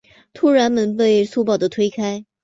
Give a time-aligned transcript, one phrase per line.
[0.33, 2.25] 突然门被粗暴的推开